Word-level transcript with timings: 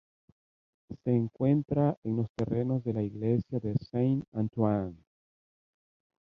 Se 1.03 1.11
encuentra 1.11 1.95
en 2.03 2.15
los 2.15 2.31
terrenos 2.31 2.83
de 2.83 2.93
la 2.93 3.03
iglesia 3.03 3.59
de 3.59 3.75
"Saint 3.75 4.25
Antoine". 4.33 4.97